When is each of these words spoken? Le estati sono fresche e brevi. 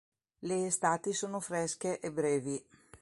Le 0.39 0.65
estati 0.67 1.13
sono 1.13 1.39
fresche 1.39 1.99
e 1.99 2.11
brevi. 2.11 2.65